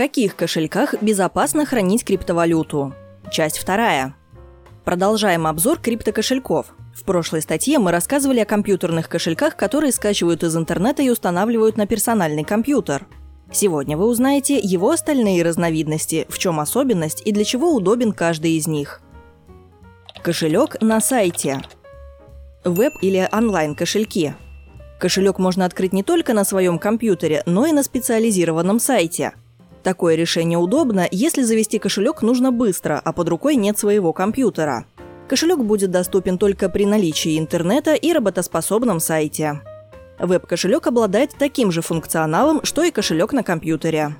[0.00, 2.94] каких кошельках безопасно хранить криптовалюту?
[3.30, 4.14] Часть вторая.
[4.82, 6.68] Продолжаем обзор криптокошельков.
[6.94, 11.86] В прошлой статье мы рассказывали о компьютерных кошельках, которые скачивают из интернета и устанавливают на
[11.86, 13.06] персональный компьютер.
[13.52, 18.66] Сегодня вы узнаете его остальные разновидности, в чем особенность и для чего удобен каждый из
[18.66, 19.02] них.
[20.22, 21.60] Кошелек на сайте.
[22.64, 24.32] Веб- или онлайн-кошельки.
[24.98, 29.34] Кошелек можно открыть не только на своем компьютере, но и на специализированном сайте.
[29.82, 34.84] Такое решение удобно, если завести кошелек нужно быстро, а под рукой нет своего компьютера.
[35.28, 39.62] Кошелек будет доступен только при наличии интернета и работоспособном сайте.
[40.18, 44.16] Веб-кошелек обладает таким же функционалом, что и кошелек на компьютере.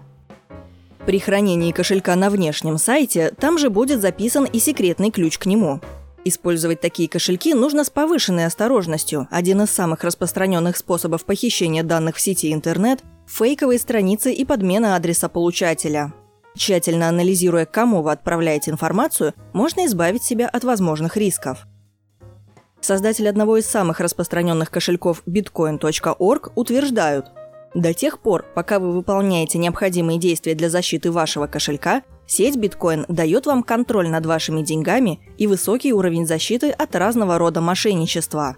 [1.05, 5.81] При хранении кошелька на внешнем сайте там же будет записан и секретный ключ к нему.
[6.25, 9.27] Использовать такие кошельки нужно с повышенной осторожностью.
[9.31, 15.29] Один из самых распространенных способов похищения данных в сети интернет– фейковые страницы и подмена адреса
[15.29, 16.13] получателя.
[16.57, 21.67] Тщательно анализируя, кому вы отправляете информацию, можно избавить себя от возможных рисков.
[22.81, 27.27] Создатель одного из самых распространенных кошельков bitcoin.org утверждают,
[27.75, 33.47] до тех пор, пока вы выполняете необходимые действия для защиты вашего кошелька, сеть биткоин дает
[33.47, 38.57] вам контроль над вашими деньгами и высокий уровень защиты от разного рода мошенничества.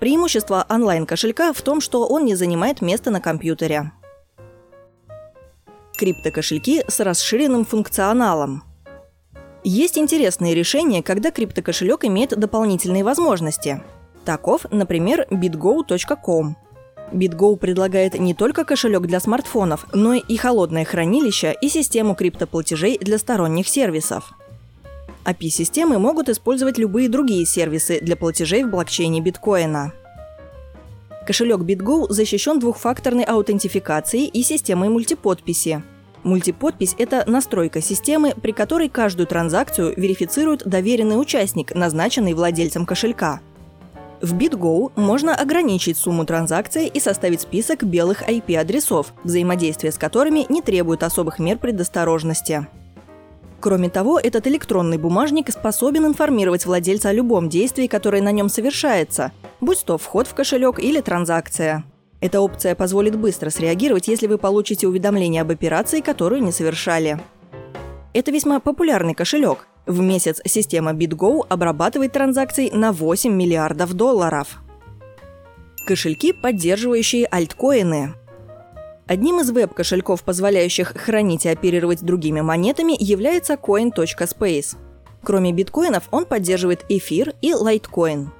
[0.00, 3.92] Преимущество онлайн-кошелька в том, что он не занимает места на компьютере.
[5.96, 8.64] Криптокошельки с расширенным функционалом.
[9.62, 13.82] Есть интересные решения, когда криптокошелек имеет дополнительные возможности.
[14.24, 16.56] Таков, например, bitgo.com.
[17.12, 23.18] BitGo предлагает не только кошелек для смартфонов, но и холодное хранилище и систему криптоплатежей для
[23.18, 24.32] сторонних сервисов.
[25.24, 29.92] API-системы могут использовать любые другие сервисы для платежей в блокчейне биткоина.
[31.26, 35.82] Кошелек BitGo защищен двухфакторной аутентификацией и системой мультиподписи.
[36.22, 43.40] Мультиподпись– это настройка системы, при которой каждую транзакцию верифицирует доверенный участник, назначенный владельцем кошелька.
[44.20, 50.60] В BitGo можно ограничить сумму транзакций и составить список белых IP-адресов, взаимодействие с которыми не
[50.60, 52.66] требует особых мер предосторожности.
[53.60, 59.32] Кроме того, этот электронный бумажник способен информировать владельца о любом действии, которое на нем совершается,
[59.60, 61.84] будь то вход в кошелек или транзакция.
[62.22, 67.20] Эта опция позволит быстро среагировать, если вы получите уведомление об операции, которую не совершали.
[68.14, 69.66] Это весьма популярный кошелек.
[69.86, 74.60] В месяц система BitGo обрабатывает транзакций на 8 миллиардов долларов.
[75.86, 78.14] Кошельки, поддерживающие альткоины.
[79.10, 84.76] Одним из веб-кошельков, позволяющих хранить и оперировать другими монетами, является Coin.space.
[85.24, 88.30] Кроме биткоинов, он поддерживает эфир и лайткоин.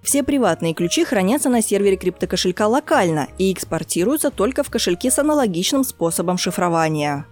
[0.00, 5.82] Все приватные ключи хранятся на сервере криптокошелька локально и экспортируются только в кошельке с аналогичным
[5.82, 7.26] способом шифрования.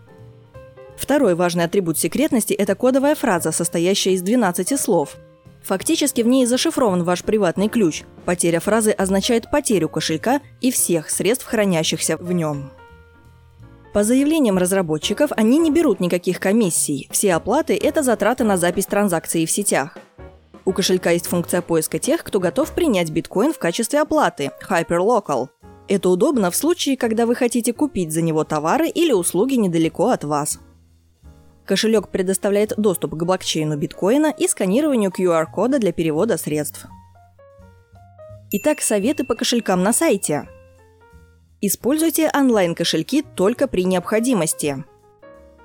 [0.96, 5.16] Второй важный атрибут секретности– это кодовая фраза, состоящая из 12 слов–
[5.68, 8.04] Фактически в ней зашифрован ваш приватный ключ.
[8.24, 12.70] Потеря фразы означает потерю кошелька и всех средств, хранящихся в нем.
[13.92, 17.06] По заявлениям разработчиков, они не берут никаких комиссий.
[17.10, 19.98] Все оплаты– это затраты на запись транзакций в сетях.
[20.64, 25.48] У кошелька есть функция поиска тех, кто готов принять биткоин в качестве оплаты– Hyperlocal.
[25.86, 30.24] Это удобно в случае, когда вы хотите купить за него товары или услуги недалеко от
[30.24, 30.60] вас.
[31.68, 36.86] Кошелек предоставляет доступ к блокчейну биткоина и сканированию QR-кода для перевода средств.
[38.50, 40.48] Итак, советы по кошелькам на сайте.
[41.60, 44.82] Используйте онлайн-кошельки только при необходимости.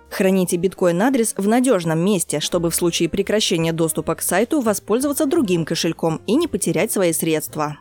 [0.09, 6.21] Храните биткоин-адрес в надежном месте, чтобы в случае прекращения доступа к сайту воспользоваться другим кошельком
[6.27, 7.77] и не потерять свои средства.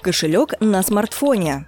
[0.00, 1.66] Кошелек на смартфоне.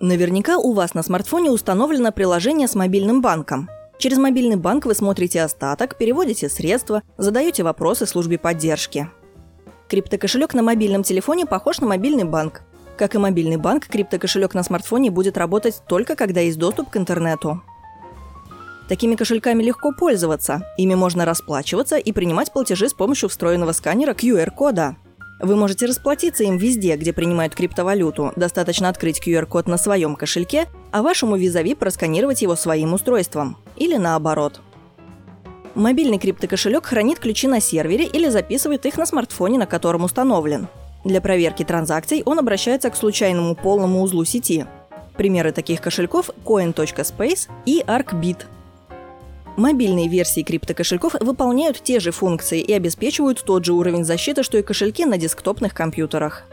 [0.00, 3.70] Наверняка у вас на смартфоне установлено приложение с мобильным банком.
[3.98, 9.08] Через мобильный банк вы смотрите остаток, переводите средства, задаете вопросы службе поддержки.
[9.88, 12.62] Криптокошелек на мобильном телефоне похож на мобильный банк.
[12.98, 17.62] Как и мобильный банк, криптокошелек на смартфоне будет работать только когда есть доступ к интернету.
[18.88, 20.62] Такими кошельками легко пользоваться.
[20.76, 24.96] Ими можно расплачиваться и принимать платежи с помощью встроенного сканера QR-кода.
[25.38, 28.32] Вы можете расплатиться им везде, где принимают криптовалюту.
[28.36, 33.58] Достаточно открыть QR-код на своем кошельке, а вашему визави просканировать его своим устройством.
[33.76, 34.60] Или наоборот.
[35.74, 40.68] Мобильный криптокошелек хранит ключи на сервере или записывает их на смартфоне, на котором установлен.
[41.04, 44.66] Для проверки транзакций он обращается к случайному полному узлу сети.
[45.18, 48.46] Примеры таких кошельков– Coin.space и ArcBit–
[49.56, 54.62] Мобильные версии криптокошельков выполняют те же функции и обеспечивают тот же уровень защиты, что и
[54.62, 56.44] кошельки на десктопных компьютерах.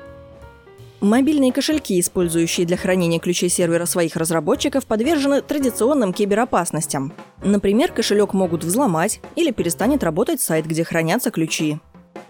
[1.01, 7.11] Мобильные кошельки, использующие для хранения ключей сервера своих разработчиков, подвержены традиционным киберопасностям.
[7.43, 11.79] Например, кошелек могут взломать или перестанет работать сайт, где хранятся ключи.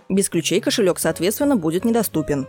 [0.09, 2.47] Без ключей кошелек, соответственно, будет недоступен.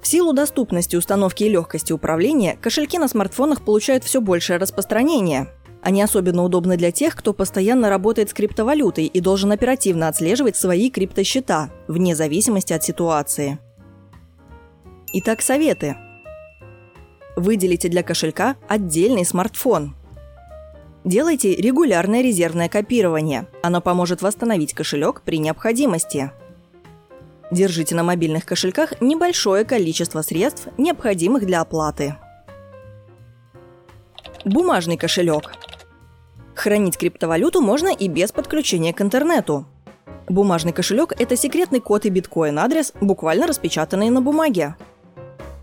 [0.00, 5.48] В силу доступности установки и легкости управления, кошельки на смартфонах получают все большее распространение.
[5.82, 10.90] Они особенно удобны для тех, кто постоянно работает с криптовалютой и должен оперативно отслеживать свои
[10.90, 13.58] криптосчета, вне зависимости от ситуации.
[15.12, 15.96] Итак, советы.
[17.34, 19.96] Выделите для кошелька отдельный смартфон.
[21.04, 23.46] Делайте регулярное резервное копирование.
[23.62, 26.30] Оно поможет восстановить кошелек при необходимости.
[27.50, 32.16] Держите на мобильных кошельках небольшое количество средств, необходимых для оплаты.
[34.44, 35.52] Бумажный кошелек.
[36.60, 39.64] Хранить криптовалюту можно и без подключения к интернету.
[40.28, 44.76] Бумажный кошелек– это секретный код и биткоин-адрес, буквально распечатанные на бумаге.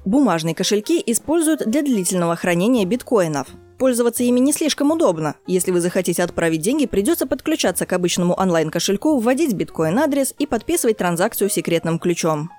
[0.05, 3.47] Бумажные кошельки используют для длительного хранения биткоинов.
[3.77, 5.35] Пользоваться ими не слишком удобно.
[5.45, 11.51] Если вы захотите отправить деньги, придется подключаться к обычному онлайн-кошельку, вводить биткоин-адрес и подписывать транзакцию
[11.51, 12.49] секретным ключом.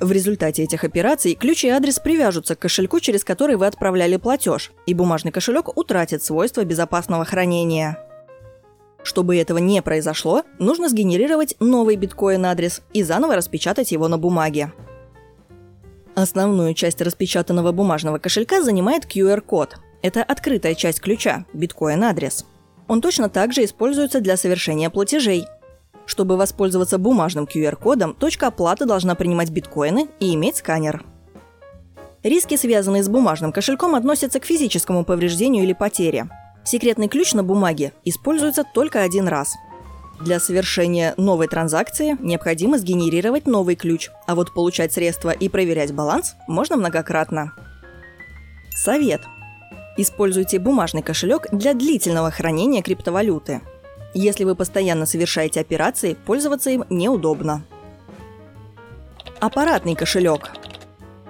[0.00, 4.72] В результате этих операций ключ и адрес привяжутся к кошельку, через который вы отправляли платеж,
[4.86, 7.98] и бумажный кошелек утратит свойства безопасного хранения.
[9.02, 14.72] Чтобы этого не произошло, нужно сгенерировать новый биткоин-адрес и заново распечатать его на бумаге.
[16.14, 19.76] Основную часть распечатанного бумажного кошелька занимает QR-код.
[20.02, 22.46] Это открытая часть ключа, биткоин-адрес.
[22.88, 25.44] Он точно так же используется для совершения платежей.
[26.10, 31.04] Чтобы воспользоваться бумажным QR-кодом, точка оплаты должна принимать биткоины и иметь сканер.
[32.24, 36.28] Риски, связанные с бумажным кошельком, относятся к физическому повреждению или потере.
[36.64, 39.54] Секретный ключ на бумаге используется только один раз–
[40.20, 46.34] для совершения новой транзакции необходимо сгенерировать новый ключ, а вот получать средства и проверять баланс
[46.46, 47.54] можно многократно.
[48.74, 49.22] Совет.
[49.96, 53.62] Используйте бумажный кошелек для длительного хранения криптовалюты.
[54.14, 57.62] Если вы постоянно совершаете операции, пользоваться им неудобно.
[59.40, 60.50] Аппаратный кошелек.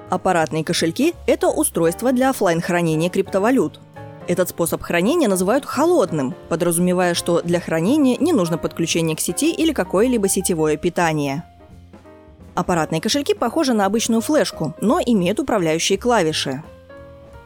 [0.09, 3.81] Аппаратные кошельки– это устройство для офлайн хранения криптовалют–
[4.31, 9.73] этот способ хранения называют холодным, подразумевая, что для хранения не нужно подключение к сети или
[9.73, 11.43] какое-либо сетевое питание.
[12.55, 16.63] Аппаратные кошельки похожи на обычную флешку, но имеют управляющие клавиши.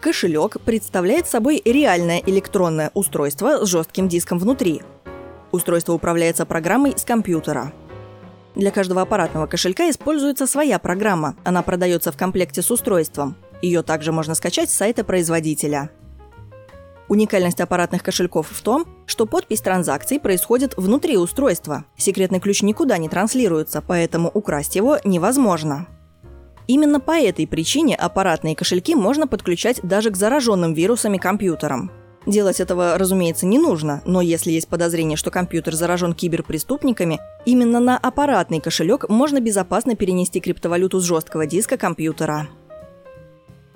[0.02, 4.82] Кошелек представляет собой реальное электронное устройство с жестким диском внутри.
[5.54, 7.72] Устройство управляется программой с компьютера.
[8.56, 11.36] Для каждого аппаратного кошелька используется своя программа.
[11.44, 13.36] Она продается в комплекте с устройством.
[13.62, 15.90] Ее также можно скачать с сайта производителя–
[17.06, 21.84] Уникальность аппаратных кошельков в том, что подпись транзакций происходит внутри устройства.
[21.96, 25.86] Секретный ключ никуда не транслируется, поэтому украсть его невозможно.
[26.66, 31.90] Именно по этой причине аппаратные кошельки можно подключать даже к зараженным вирусами компьютерам.
[32.26, 37.98] Делать этого, разумеется, не нужно, но если есть подозрение, что компьютер заражен киберпреступниками, именно на
[37.98, 42.48] аппаратный кошелек можно безопасно перенести криптовалюту с жесткого диска компьютера.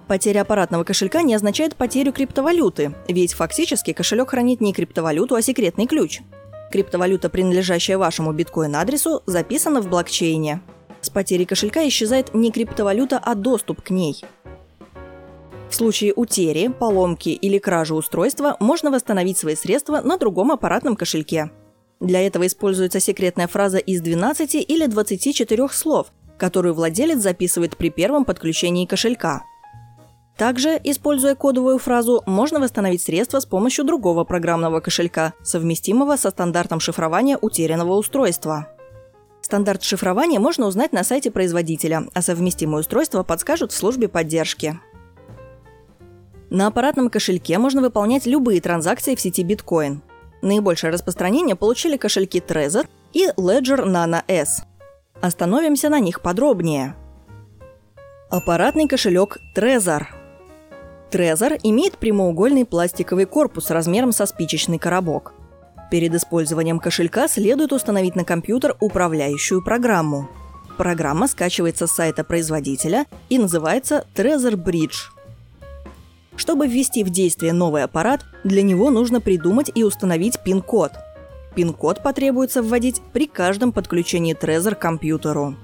[0.06, 5.86] Потеря аппаратного кошелька не означает потерю криптовалюты, ведь фактически кошелек хранит не криптовалюту, а секретный
[5.86, 6.20] ключ.
[6.72, 10.62] Криптовалюта, принадлежащая вашему биткоин-адресу, записана в блокчейне.
[11.02, 14.24] С потерей кошелька исчезает не криптовалюта, а доступ к ней.
[15.68, 21.50] В случае утери, поломки или кражи устройства можно восстановить свои средства на другом аппаратном кошельке.
[22.00, 28.24] Для этого используется секретная фраза из 12 или 24 слов, которую владелец записывает при первом
[28.24, 29.42] подключении кошелька–
[30.38, 36.78] также, используя кодовую фразу, можно восстановить средства с помощью другого программного кошелька, совместимого со стандартом
[36.78, 38.68] шифрования утерянного устройства.
[39.42, 44.78] Стандарт шифрования можно узнать на сайте производителя, а совместимое устройство подскажут в службе поддержки.
[46.50, 50.02] На аппаратном кошельке можно выполнять любые транзакции в сети биткоин.
[50.40, 54.62] Наибольшее распространение получили кошельки Trezor и Ledger Nano S.
[55.20, 56.94] Остановимся на них подробнее.
[58.30, 60.04] Аппаратный кошелек Trezor–
[61.10, 65.32] Трезор имеет прямоугольный пластиковый корпус размером со спичечный коробок.
[65.90, 70.28] Перед использованием кошелька следует установить на компьютер управляющую программу.
[70.76, 75.08] Программа скачивается с сайта производителя и называется Trezor Bridge.
[76.38, 80.92] Чтобы ввести в действие новый аппарат, для него нужно придумать и установить пин-код.
[81.56, 85.56] Пин-код потребуется вводить при каждом подключении Trezor к компьютеру.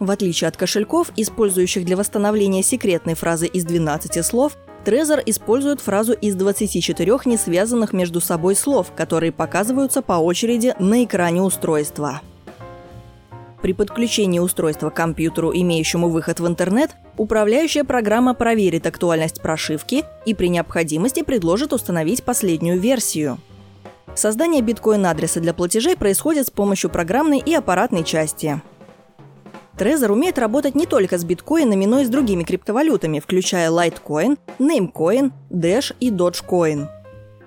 [0.00, 6.12] В отличие от кошельков, использующих для восстановления секретной фразы из 12 слов, Trezor использует фразу
[6.14, 12.20] из 24 не связанных между собой слов, которые показываются по очереди на экране устройства.
[13.62, 20.34] При подключении устройства к компьютеру, имеющему выход в интернет, управляющая программа проверит актуальность прошивки и
[20.34, 23.38] при необходимости предложит установить последнюю версию.
[24.16, 28.60] Создание биткоин-адреса для платежей происходит с помощью программной и аппаратной части.
[29.78, 35.30] Trezor умеет работать не только с биткоинами, но и с другими криптовалютами, включая Litecoin, Namecoin,
[35.50, 36.88] Dash и Dogecoin–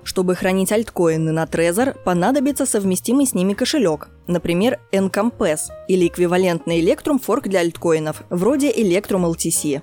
[0.05, 7.19] чтобы хранить альткоины на Trezor, понадобится совместимый с ними кошелек, например, Encompass или эквивалентный Electrum
[7.19, 9.81] форк для альткоинов, вроде Electrum LTC.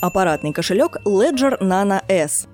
[0.00, 2.46] Аппаратный кошелек Ledger Nano S.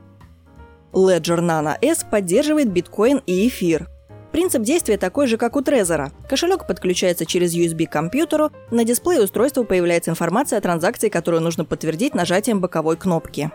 [0.93, 3.89] Ledger Nano S поддерживает биткоин и эфир.
[4.33, 6.11] Принцип действия такой же, как у Trezor.
[6.29, 11.65] Кошелек подключается через USB к компьютеру, на дисплее устройства появляется информация о транзакции, которую нужно
[11.65, 13.53] подтвердить нажатием боковой кнопки.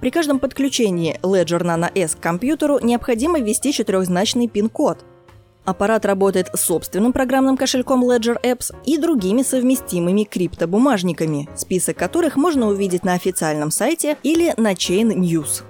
[0.00, 5.04] При каждом подключении Ledger Nano S к компьютеру необходимо ввести четырехзначный пин-код.
[5.64, 12.68] Аппарат работает с собственным программным кошельком Ledger Apps и другими совместимыми криптобумажниками, список которых можно
[12.68, 15.64] увидеть на официальном сайте или на Chain News.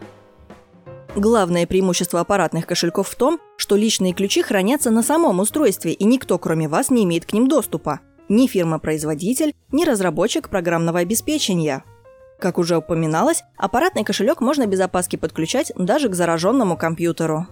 [1.15, 6.37] Главное преимущество аппаратных кошельков в том, что личные ключи хранятся на самом устройстве, и никто,
[6.39, 8.01] кроме вас, не имеет к ним доступа.
[8.29, 11.85] Ни фирма-производитель, ни разработчик программного обеспечения–
[12.39, 17.47] как уже упоминалось, аппаратный кошелек можно без опаски подключать даже к зараженному компьютеру.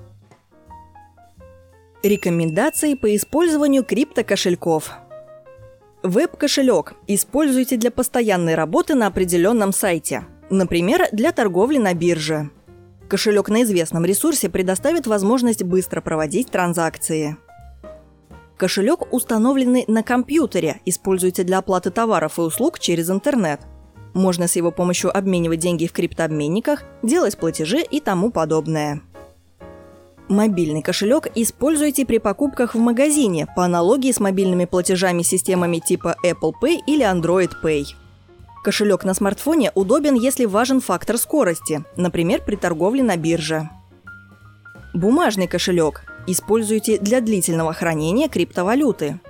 [2.03, 4.93] Рекомендации по использованию криптокошельков.
[6.03, 12.51] Веб-кошелек используйте для постоянной работы на определенном сайте, например, для торговли на бирже.
[13.09, 17.39] Кошелек на известном ресурсе предоставит возможность быстро проводить транзакции.
[18.59, 23.61] Кошелек, установленный на компьютере, используйте для оплаты товаров и услуг через интернет–
[24.15, 29.03] можно с его помощью обменивать деньги в криптообменниках, делать платежи и тому подобное.
[30.29, 36.53] Мобильный кошелек используйте при покупках в магазине по аналогии с мобильными платежами системами типа Apple
[36.63, 37.85] Pay или Android Pay.
[38.65, 43.69] Кошелек на смартфоне удобен, если важен фактор скорости, например, при торговле на бирже.
[44.95, 49.21] Бумажный кошелек используйте для длительного хранения криптовалюты.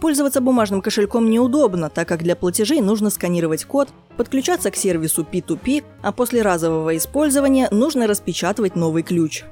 [0.00, 5.82] Пользоваться бумажным кошельком неудобно, так как для платежей нужно сканировать код, подключаться к сервису P2P,
[6.02, 9.44] а после разового использования нужно распечатывать новый ключ.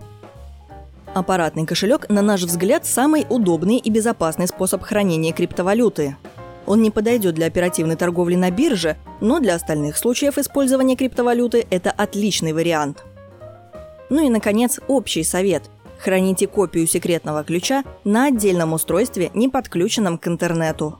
[1.14, 6.18] Аппаратный кошелек, на наш взгляд, самый удобный и безопасный способ хранения криптовалюты.
[6.66, 11.90] Он не подойдет для оперативной торговли на бирже, но для остальных случаев использования криптовалюты это
[11.90, 13.06] отличный вариант.
[14.10, 15.62] Ну и, наконец, общий совет–
[15.98, 20.98] Храните копию секретного ключа на отдельном устройстве, не подключенном к интернету.